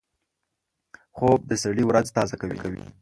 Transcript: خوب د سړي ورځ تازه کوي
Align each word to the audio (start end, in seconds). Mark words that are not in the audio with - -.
خوب 1.15 1.39
د 1.49 1.51
سړي 1.63 1.83
ورځ 1.87 2.07
تازه 2.17 2.35
کوي 2.41 2.55